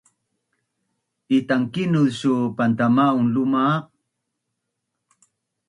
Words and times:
Itankinuz 1.37 2.11
suu 2.19 2.41
pantamaun 2.57 3.25
lumaq? 3.33 3.81